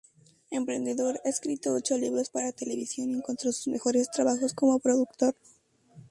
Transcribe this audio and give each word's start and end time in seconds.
Emprendedor, 0.49 1.21
ha 1.23 1.29
escrito 1.29 1.75
ocho 1.75 1.95
libros 1.95 2.31
para 2.31 2.51
televisión 2.53 3.11
y 3.11 3.13
encontró 3.17 3.51
sus 3.51 3.67
mejores 3.67 4.09
trabajos 4.09 4.51
como 4.55 4.79
productor. 4.79 5.35